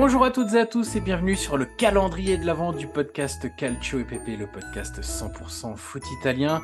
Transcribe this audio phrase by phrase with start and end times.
[0.00, 3.54] Bonjour à toutes et à tous et bienvenue sur le calendrier de l'avant du podcast
[3.54, 6.62] Calcio et Pepe, le podcast 100% foot italien.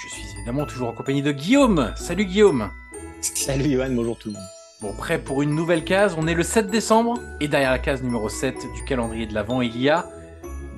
[0.00, 1.92] Je suis évidemment toujours en compagnie de Guillaume.
[1.96, 2.70] Salut Guillaume.
[3.22, 4.44] Salut Johan, bonjour tout le monde.
[4.80, 8.04] Bon, prêt pour une nouvelle case, on est le 7 décembre et derrière la case
[8.04, 10.08] numéro 7 du calendrier de l'avant, il y a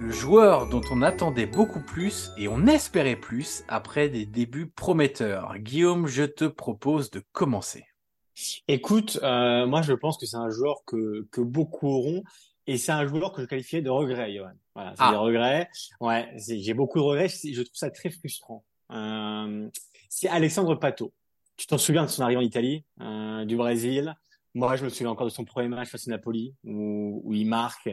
[0.01, 5.59] le joueur dont on attendait beaucoup plus et on espérait plus après des débuts prometteurs.
[5.59, 7.85] Guillaume, je te propose de commencer.
[8.69, 12.23] Écoute, euh, moi je pense que c'est un joueur que, que beaucoup auront
[12.67, 14.53] et c'est un joueur que je qualifiais de regret, Johan.
[14.75, 15.11] Voilà, c'est Ah.
[15.11, 15.69] des regrets.
[16.01, 17.29] Ouais, j'ai beaucoup de regrets.
[17.29, 18.65] Je trouve ça très frustrant.
[18.93, 19.69] Euh,
[20.09, 21.13] c'est Alexandre Pato.
[21.57, 24.17] Tu t'en souviens de son arrivée en Italie, euh, du Brésil?
[24.55, 27.47] Moi, je me souviens encore de son premier match face à Napoli où, où il
[27.47, 27.89] marque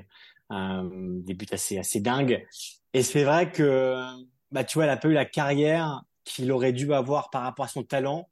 [0.52, 0.90] euh,
[1.24, 2.46] des buts assez assez dingues.
[2.94, 3.96] Et c'est vrai que
[4.52, 7.66] bah tu vois, il a pas eu la carrière qu'il aurait dû avoir par rapport
[7.66, 8.30] à son talent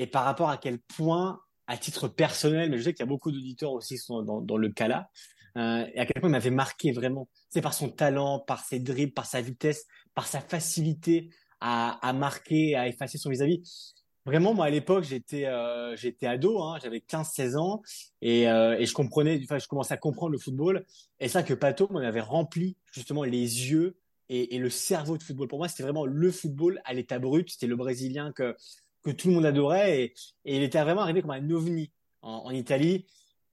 [0.00, 3.06] et par rapport à quel point, à titre personnel, mais je sais qu'il y a
[3.06, 5.10] beaucoup d'auditeurs aussi qui sont dans, dans le cas là,
[5.58, 7.28] euh, et à quel point il m'avait marqué vraiment.
[7.50, 9.84] C'est par son talent, par ses dribbles, par sa vitesse,
[10.14, 11.28] par sa facilité
[11.60, 13.94] à, à marquer, à effacer son vis-à-vis.
[14.24, 17.82] Vraiment, moi, à l'époque, j'étais euh, j'étais ado, hein, j'avais 15-16 ans,
[18.22, 20.86] et, euh, et je comprenais, enfin, je commençais à comprendre le football.
[21.18, 23.98] Et ça que Pato m'en avait rempli justement les yeux
[24.30, 25.48] et, et le cerveau de football.
[25.48, 27.50] Pour moi, c'était vraiment le football à l'état brut.
[27.50, 28.56] C'était le Brésilien que
[29.02, 31.90] que tout le monde adorait et, il était vraiment arrivé comme un ovni
[32.22, 33.06] en, Italie.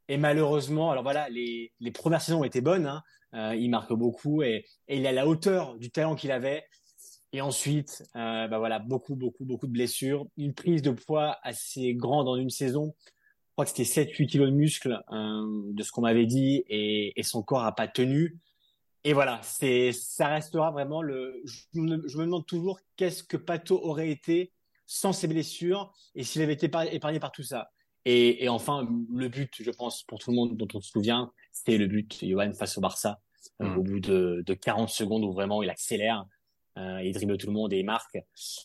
[0.09, 2.85] Et malheureusement, alors voilà, les, les premières saisons ont été bonnes.
[2.85, 3.03] Hein.
[3.33, 6.65] Euh, il marque beaucoup et, il est à la hauteur du talent qu'il avait.
[7.33, 11.93] Et ensuite, euh, bah voilà, beaucoup, beaucoup, beaucoup de blessures, une prise de poids assez
[11.93, 12.95] grande en une saison.
[13.05, 17.13] Je crois que c'était 7-8 kilos de muscles euh, de ce qu'on m'avait dit et,
[17.23, 18.39] son corps a pas tenu.
[19.03, 21.41] Et voilà, c'est, ça restera vraiment le.
[21.45, 24.51] Je me demande toujours qu'est-ce que Pato aurait été
[24.87, 27.69] sans ses blessures et s'il avait été épargné, par tout ça.
[28.05, 31.31] Et, et enfin, le but, je pense, pour tout le monde dont on se souvient,
[31.51, 33.19] c'était le but Johan face au Barça,
[33.61, 33.77] euh, Mm.
[33.77, 36.25] au bout de, de 40 secondes où vraiment il accélère,
[36.77, 38.17] euh, il dribble tout le monde et il marque.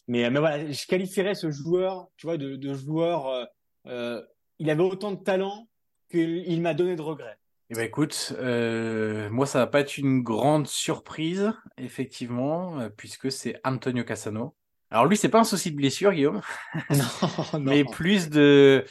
[0.06, 3.49] Mais, mais voilà, je qualifierais ce joueur, tu vois, de, de joueur,
[3.87, 4.22] euh,
[4.59, 5.69] il avait autant de talent
[6.10, 7.39] qu'il m'a donné de regrets.
[7.71, 13.59] Eh ben écoute, euh, moi ça va pas être une grande surprise, effectivement, puisque c'est
[13.65, 14.54] Antonio Cassano.
[14.92, 16.42] Alors lui, c'est pas un souci de blessure, Guillaume,
[16.91, 17.04] non,
[17.54, 17.60] non.
[17.60, 18.84] mais plus de,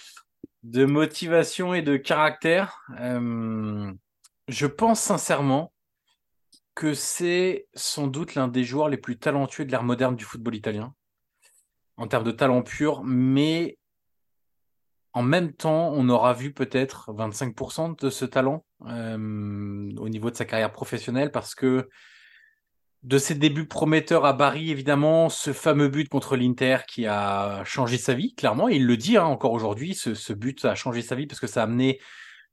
[0.64, 2.82] de motivation et de caractère.
[3.00, 3.94] Euh,
[4.48, 5.72] je pense sincèrement
[6.74, 10.56] que c'est sans doute l'un des joueurs les plus talentueux de l'ère moderne du football
[10.56, 10.96] italien,
[11.98, 13.78] en termes de talent pur, mais
[15.14, 20.36] en même temps, on aura vu peut-être 25% de ce talent euh, au niveau de
[20.36, 21.90] sa carrière professionnelle, parce que
[23.04, 27.98] de ses débuts prometteurs à Bari, évidemment, ce fameux but contre l'Inter qui a changé
[27.98, 31.26] sa vie, clairement, il le dit hein, encore aujourd'hui, ce, but a changé sa vie
[31.26, 32.00] parce que ça a amené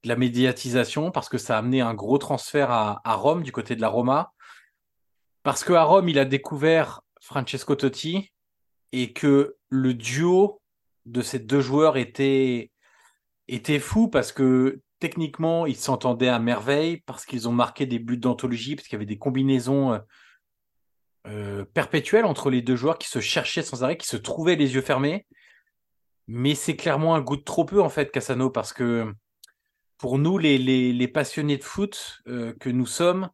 [0.04, 3.52] de la médiatisation, parce que ça a amené un gros transfert à, à Rome, du
[3.52, 4.32] côté de la Roma,
[5.42, 8.32] parce qu'à Rome, il a découvert Francesco Totti,
[8.92, 10.62] et que le duo
[11.04, 12.70] de ces deux joueurs était,
[13.48, 18.16] était fou, parce que techniquement, ils s'entendaient à merveille, parce qu'ils ont marqué des buts
[18.16, 19.92] d'anthologie, parce qu'il y avait des combinaisons...
[19.92, 19.98] euh,
[21.26, 24.74] euh, perpétuelle entre les deux joueurs qui se cherchaient sans arrêt, qui se trouvaient les
[24.74, 25.26] yeux fermés.
[26.28, 29.12] mais c'est clairement un goût de trop peu en fait, Cassano, parce que
[29.98, 33.30] pour nous, les, passionnés de foot euh, que nous sommes,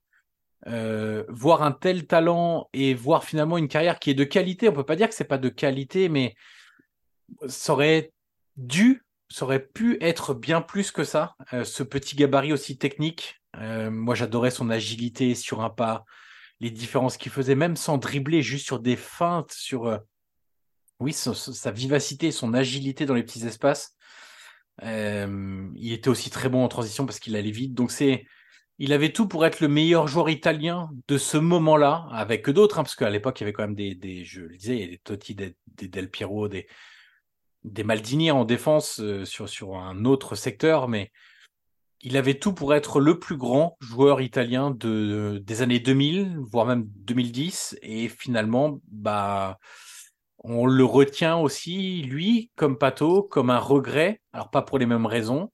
[0.66, 4.72] euh, voir un tel talent et voir finalement une carrière qui est de qualité, on
[4.72, 6.34] peut pas dire que c'est pas de qualité, mais
[7.46, 8.12] ça aurait
[8.56, 11.36] dû, ça aurait pu être bien plus que ça.
[11.64, 16.04] Ce petit gabarit aussi technique, moi j'adorais son agilité sur un pas,
[16.64, 20.00] les différences qu'il faisait, même sans dribbler, juste sur des feintes, sur
[21.00, 23.96] oui, sa, vivacité, son agilité dans les petits espaces.
[24.82, 27.74] Euh, il était aussi très bon en transition parce qu'il allait vite.
[27.74, 28.26] Donc c'est,
[28.78, 32.82] il avait tout pour être le meilleur joueur italien de ce moment-là, avec d'autres, hein,
[32.82, 35.56] parce qu'à l'époque il y avait quand même des, je le disais, des Totti, des,
[35.76, 36.66] Del Piero, des,
[37.64, 41.12] des Maldini en défense euh, sur, sur un autre secteur, mais
[42.04, 46.66] il avait tout pour être le plus grand joueur italien de, des années 2000, voire
[46.66, 49.58] même 2010, et finalement, bah,
[50.38, 54.20] on le retient aussi, lui, comme Pato, comme un regret.
[54.34, 55.50] Alors, pas pour les mêmes raisons,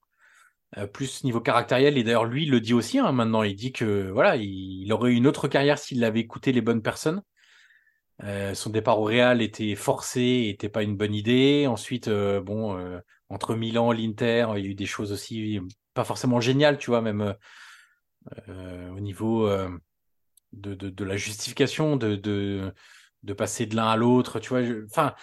[0.76, 1.96] euh, plus niveau caractériel.
[1.96, 3.44] Et d'ailleurs, lui, le dit aussi hein, maintenant.
[3.44, 6.82] Il dit que voilà, il, aurait eu une autre carrière s'il avait écouté les bonnes
[6.82, 7.22] personnes.
[8.24, 11.66] Euh, son départ au Real était forcé, était pas une bonne idée.
[11.68, 12.76] Ensuite, euh, bon,
[13.30, 15.58] entre Milan, l'Inter, il y a eu des choses aussi
[15.94, 17.34] pas forcément géniales, tu vois, même
[18.46, 19.48] au niveau
[20.52, 22.72] de, de, la justification de, de
[23.22, 24.62] de passer de l'un à l'autre, tu vois.
[24.86, 25.14] Enfin,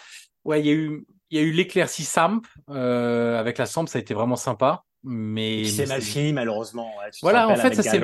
[0.45, 3.87] ouais, il y a eu, il y a eu l'éclaircie Samp euh, avec la Samp,
[3.87, 4.83] ça a été vraiment sympa.
[5.03, 6.91] Mais c'est mal fini malheureusement.
[7.21, 8.01] voilà, en fait, ça c'est.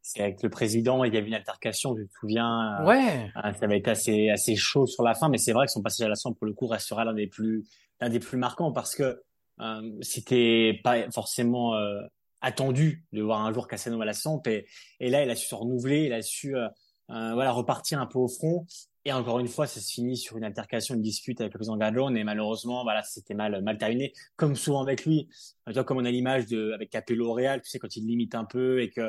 [0.00, 2.80] c'est avec le président, il y avait une altercation, je me souviens.
[2.80, 3.30] Euh, ouais.
[3.34, 6.06] ça avait été assez assez chaud sur la fin, mais c'est vrai que son passage
[6.06, 7.64] à la Samp pour le coup restera l'un des plus
[8.00, 9.22] l'un des plus marquants parce que
[9.60, 12.02] euh, c'était pas forcément euh,
[12.40, 14.66] attendu de voir un jour Cassano à la Samp et,
[15.00, 16.68] là il a su se renouveler, il a su euh,
[17.08, 18.66] voilà, repartir un peu au front.
[19.06, 21.76] Et encore une fois, ça se finit sur une altercation, une dispute avec le président
[21.76, 22.16] Gadlone.
[22.16, 24.12] Et malheureusement, voilà, c'était mal, mal terminé.
[24.34, 25.28] Comme souvent avec lui.
[25.68, 28.04] Tu vois, comme on a l'image de, avec Capello au Real, tu sais, quand il
[28.04, 29.02] limite un peu et que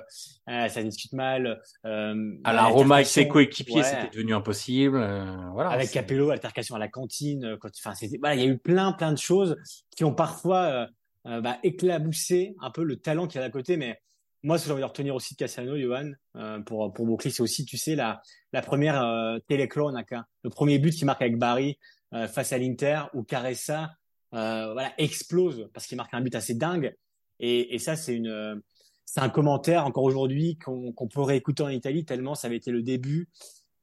[0.49, 1.59] euh, ça discute mal.
[1.85, 4.97] Euh, à la Roma avec ses coéquipiers, c'était devenu impossible.
[4.97, 5.71] Euh, voilà.
[5.71, 7.57] Avec Capello, altercation à la cantine.
[7.59, 9.57] Quand, enfin, c'était, voilà, il y a eu plein, plein de choses
[9.95, 10.89] qui ont parfois
[11.25, 13.77] euh, bah, éclaboussé un peu le talent qu'il y a à côté.
[13.77, 13.99] Mais
[14.43, 17.31] moi, ce que j'ai envie de retenir aussi de Cassiano, Johan, euh, pour, pour boucler,
[17.31, 18.21] c'est aussi, tu sais, la,
[18.53, 20.01] la première euh, téléclone,
[20.43, 21.77] le premier but qu'il marque avec Barry
[22.13, 23.91] euh, face à l'Inter, où Caressa
[24.33, 26.95] euh, voilà, explose parce qu'il marque un but assez dingue.
[27.39, 28.61] Et, et ça, c'est une,
[29.05, 32.71] c'est un commentaire encore aujourd'hui qu'on qu'on peut réécouter en Italie tellement ça avait été
[32.71, 33.29] le début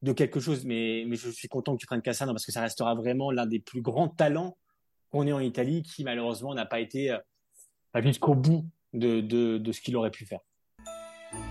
[0.01, 0.65] de quelque chose.
[0.65, 3.45] Mais, mais je suis content que tu prennes Cassano parce que ça restera vraiment l'un
[3.45, 4.57] des plus grands talents
[5.09, 8.65] qu'on ait en Italie qui malheureusement n'a pas été euh, jusqu'au bout
[8.95, 10.39] de, ce qu'il aurait pu faire.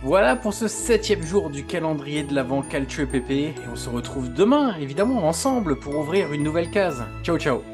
[0.03, 3.49] Voilà pour ce septième jour du calendrier de l'avant Calcio Pépé.
[3.49, 7.05] Et on se retrouve demain, évidemment, ensemble pour ouvrir une nouvelle case.
[7.23, 7.74] Ciao, ciao